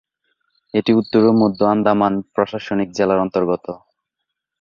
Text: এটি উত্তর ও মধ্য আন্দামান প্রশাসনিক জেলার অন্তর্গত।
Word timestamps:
এটি 0.73 0.91
উত্তর 0.93 1.21
ও 1.25 1.41
মধ্য 1.41 1.59
আন্দামান 1.73 2.13
প্রশাসনিক 2.33 2.89
জেলার 2.97 3.19
অন্তর্গত। 3.19 3.65